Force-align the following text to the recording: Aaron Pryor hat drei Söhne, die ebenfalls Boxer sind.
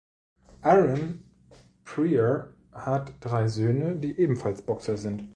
Aaron 0.63 1.23
Pryor 1.83 2.55
hat 2.71 3.13
drei 3.19 3.47
Söhne, 3.47 3.95
die 3.97 4.17
ebenfalls 4.17 4.63
Boxer 4.63 4.97
sind. 4.97 5.29